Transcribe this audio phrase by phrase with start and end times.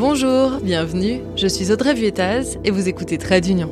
[0.00, 3.70] Bonjour, bienvenue, je suis Audrey Vuettaz et vous écoutez Trade d'Union.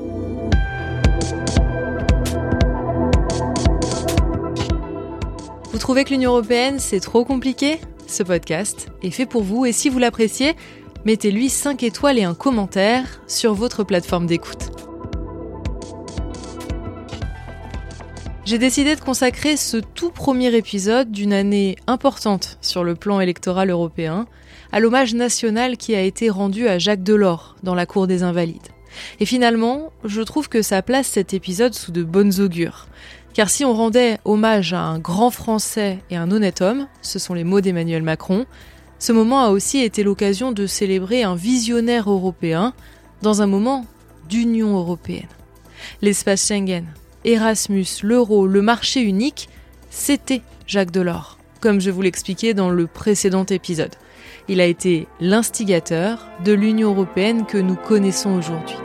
[5.72, 7.80] Vous trouvez que l'Union Européenne c'est trop compliqué?
[8.06, 10.54] Ce podcast est fait pour vous et si vous l'appréciez,
[11.06, 14.87] mettez-lui 5 étoiles et un commentaire sur votre plateforme d'écoute.
[18.48, 23.68] J'ai décidé de consacrer ce tout premier épisode d'une année importante sur le plan électoral
[23.68, 24.26] européen
[24.72, 28.70] à l'hommage national qui a été rendu à Jacques Delors dans la Cour des Invalides.
[29.20, 32.86] Et finalement, je trouve que ça place cet épisode sous de bonnes augures.
[33.34, 37.34] Car si on rendait hommage à un grand Français et un honnête homme, ce sont
[37.34, 38.46] les mots d'Emmanuel Macron,
[38.98, 42.72] ce moment a aussi été l'occasion de célébrer un visionnaire européen
[43.20, 43.84] dans un moment
[44.26, 45.28] d'Union européenne.
[46.00, 46.86] L'espace Schengen,
[47.24, 49.48] Erasmus, l'euro, le marché unique,
[49.90, 53.94] c'était Jacques Delors, comme je vous l'expliquais dans le précédent épisode.
[54.48, 58.76] Il a été l'instigateur de l'Union européenne que nous connaissons aujourd'hui.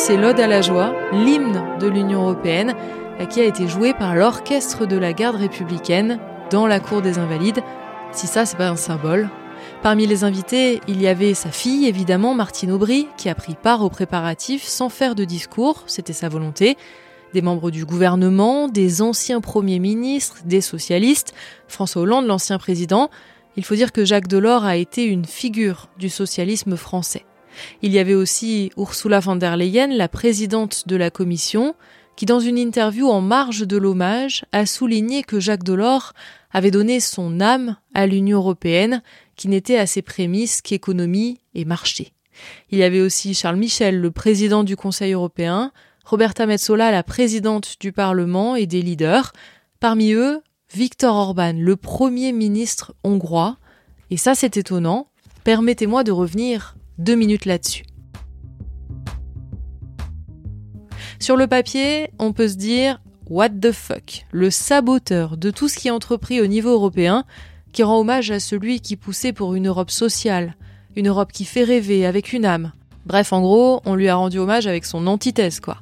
[0.00, 2.74] C'est l'Ode à la joie, l'hymne de l'Union européenne,
[3.28, 6.18] qui a été joué par l'orchestre de la garde républicaine
[6.50, 7.60] dans la cour des Invalides.
[8.10, 9.28] Si ça, c'est pas un symbole.
[9.82, 13.82] Parmi les invités, il y avait sa fille, évidemment, Martine Aubry, qui a pris part
[13.82, 16.78] aux préparatifs sans faire de discours, c'était sa volonté.
[17.34, 21.34] Des membres du gouvernement, des anciens premiers ministres, des socialistes,
[21.68, 23.10] François Hollande, l'ancien président.
[23.58, 27.26] Il faut dire que Jacques Delors a été une figure du socialisme français.
[27.82, 31.74] Il y avait aussi Ursula von der Leyen, la présidente de la commission,
[32.16, 36.12] qui dans une interview en marge de l'hommage a souligné que Jacques Delors
[36.50, 39.02] avait donné son âme à l'Union européenne,
[39.36, 42.12] qui n'était à ses prémices qu'économie et marché.
[42.70, 45.72] Il y avait aussi Charles Michel, le président du Conseil européen,
[46.04, 49.32] Roberta Metsola, la présidente du Parlement et des leaders.
[49.78, 50.42] Parmi eux,
[50.74, 53.58] Viktor Orban, le premier ministre hongrois.
[54.10, 55.08] Et ça, c'est étonnant.
[55.44, 57.84] Permettez-moi de revenir deux minutes là-dessus.
[61.18, 64.26] Sur le papier, on peut se dire What the fuck?
[64.32, 67.24] Le saboteur de tout ce qui est entrepris au niveau européen,
[67.72, 70.56] qui rend hommage à celui qui poussait pour une Europe sociale,
[70.96, 72.72] une Europe qui fait rêver avec une âme.
[73.06, 75.78] Bref, en gros, on lui a rendu hommage avec son antithèse, quoi.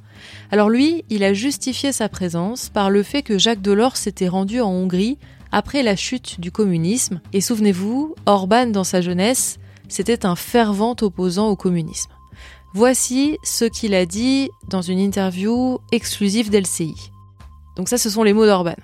[0.51, 4.61] Alors lui, il a justifié sa présence par le fait que Jacques Delors s'était rendu
[4.61, 5.19] en Hongrie
[5.51, 7.21] après la chute du communisme.
[7.33, 12.11] Et souvenez-vous, Orban, dans sa jeunesse, c'était un fervent opposant au communisme.
[12.75, 17.11] Voici ce qu'il a dit dans une interview exclusive d'LCI.
[17.77, 18.77] Donc ça, ce sont les mots d'Orban.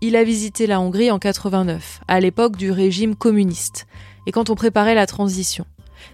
[0.00, 3.86] Il a visité la Hongrie en 89, à l'époque du régime communiste,
[4.26, 5.64] et quand on préparait la transition.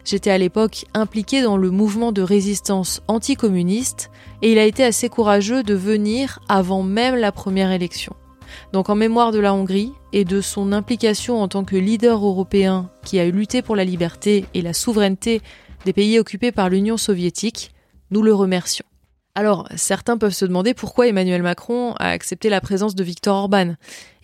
[0.05, 4.11] J'étais à l'époque impliqué dans le mouvement de résistance anticommuniste,
[4.43, 8.15] et il a été assez courageux de venir avant même la première élection.
[8.73, 12.91] Donc en mémoire de la Hongrie et de son implication en tant que leader européen
[13.05, 15.43] qui a lutté pour la liberté et la souveraineté
[15.85, 17.73] des pays occupés par l'Union soviétique,
[18.11, 18.85] nous le remercions.
[19.35, 23.75] Alors, certains peuvent se demander pourquoi Emmanuel Macron a accepté la présence de Viktor Orban.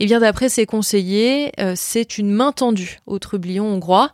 [0.00, 4.10] Eh bien, d'après ses conseillers, euh, c'est une main tendue au trublion hongrois.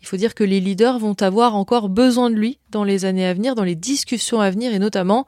[0.00, 3.26] Il faut dire que les leaders vont avoir encore besoin de lui dans les années
[3.26, 5.26] à venir, dans les discussions à venir, et notamment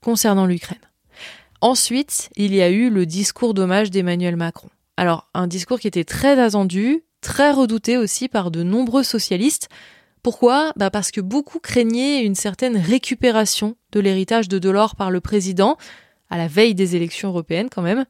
[0.00, 0.78] concernant l'Ukraine.
[1.60, 4.68] Ensuite, il y a eu le discours d'hommage d'Emmanuel Macron.
[4.96, 9.68] Alors, un discours qui était très attendu, très redouté aussi par de nombreux socialistes,
[10.22, 10.72] pourquoi?
[10.76, 15.76] Bah Parce que beaucoup craignaient une certaine récupération de l'héritage de Delors par le président,
[16.30, 18.04] à la veille des élections européennes quand même.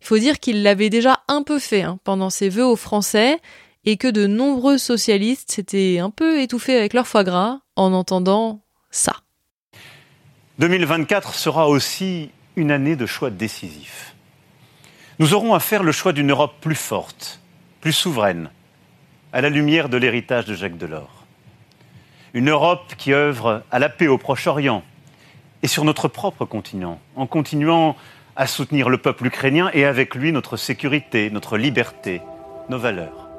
[0.00, 3.38] Il faut dire qu'il l'avait déjà un peu fait hein, pendant ses vœux aux Français
[3.84, 8.62] et que de nombreux socialistes s'étaient un peu étouffés avec leur foie gras en entendant
[8.90, 9.16] ça.
[10.58, 14.14] 2024 sera aussi une année de choix décisifs.
[15.18, 17.40] Nous aurons à faire le choix d'une Europe plus forte,
[17.80, 18.50] plus souveraine,
[19.32, 21.20] à la lumière de l'héritage de Jacques Delors
[22.34, 24.82] une Europe qui œuvre à la paix au Proche-Orient
[25.62, 27.96] et sur notre propre continent, en continuant
[28.36, 32.22] à soutenir le peuple ukrainien et avec lui notre sécurité, notre liberté,
[32.68, 33.29] nos valeurs.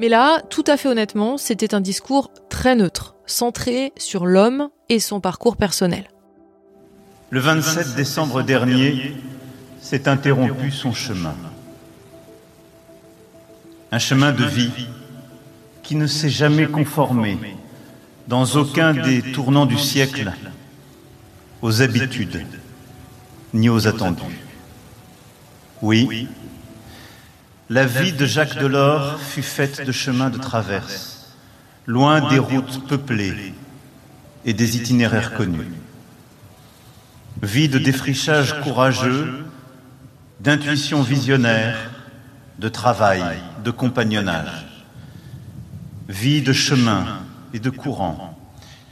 [0.00, 4.98] Mais là, tout à fait honnêtement, c'était un discours très neutre, centré sur l'homme et
[4.98, 6.08] son parcours personnel.
[7.28, 9.14] Le 27 décembre dernier,
[9.82, 11.34] s'est interrompu son chemin.
[13.92, 14.70] Un chemin de vie
[15.82, 17.36] qui ne s'est jamais conformé
[18.26, 20.32] dans aucun des tournants du siècle
[21.60, 22.46] aux habitudes,
[23.52, 24.40] ni aux attendus.
[25.82, 26.26] Oui,
[27.70, 31.36] la vie de Jacques Delors fut faite de chemins de traverse,
[31.86, 33.54] loin des routes peuplées
[34.44, 35.70] et des itinéraires connus.
[37.42, 39.44] Vie de défrichage courageux,
[40.40, 41.92] d'intuition visionnaire,
[42.58, 43.22] de travail,
[43.64, 44.66] de compagnonnage.
[46.08, 47.20] Vie de chemin
[47.54, 48.36] et de courant,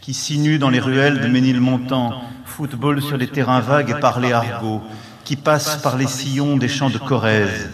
[0.00, 4.82] qui sinue dans les ruelles de Ménilmontant, football sur les terrains vagues et parler argot,
[5.24, 7.70] qui passe par les sillons des champs de Corrèze,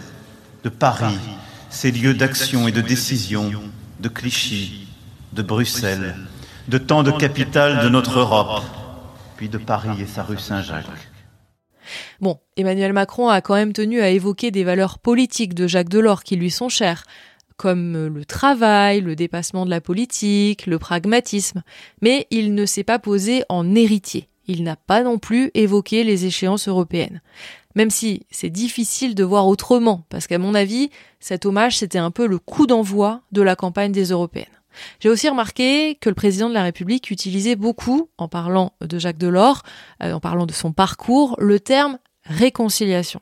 [0.65, 1.19] de Paris,
[1.69, 3.51] ces lieux d'action et de décision,
[3.99, 4.87] de Clichy,
[5.31, 6.15] de Bruxelles,
[6.67, 8.63] de tant de capitales de notre Europe,
[9.37, 10.87] puis de Paris et sa rue Saint-Jacques.
[12.19, 16.23] Bon, Emmanuel Macron a quand même tenu à évoquer des valeurs politiques de Jacques Delors
[16.23, 17.03] qui lui sont chères,
[17.57, 21.61] comme le travail, le dépassement de la politique, le pragmatisme,
[22.01, 24.29] mais il ne s'est pas posé en héritier.
[24.47, 27.21] Il n'a pas non plus évoqué les échéances européennes.
[27.75, 30.89] Même si c'est difficile de voir autrement, parce qu'à mon avis,
[31.19, 34.45] cet hommage c'était un peu le coup d'envoi de la campagne des européennes.
[34.99, 39.17] J'ai aussi remarqué que le président de la République utilisait beaucoup, en parlant de Jacques
[39.17, 39.63] Delors,
[40.03, 43.19] euh, en parlant de son parcours, le terme réconciliation.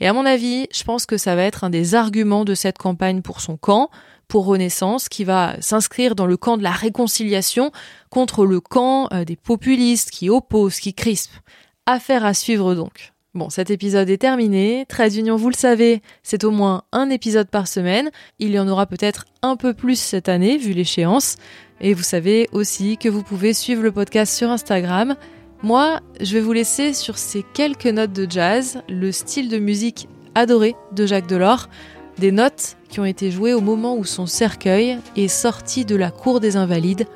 [0.00, 2.78] Et à mon avis, je pense que ça va être un des arguments de cette
[2.78, 3.90] campagne pour son camp,
[4.32, 7.70] pour Renaissance, qui va s'inscrire dans le camp de la réconciliation
[8.08, 11.36] contre le camp euh, des populistes qui opposent, qui crispent.
[11.84, 13.12] Affaire à suivre donc.
[13.34, 14.86] Bon, cet épisode est terminé.
[14.88, 18.10] Trade Union, vous le savez, c'est au moins un épisode par semaine.
[18.38, 21.36] Il y en aura peut-être un peu plus cette année, vu l'échéance.
[21.82, 25.14] Et vous savez aussi que vous pouvez suivre le podcast sur Instagram.
[25.62, 30.08] Moi, je vais vous laisser sur ces quelques notes de jazz, le style de musique
[30.34, 31.68] adoré de Jacques Delors,
[32.18, 36.10] des notes qui ont été jouées au moment où son cercueil est sorti de la
[36.10, 37.06] cour des Invalides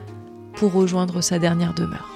[0.55, 2.16] pour rejoindre sa dernière demeure.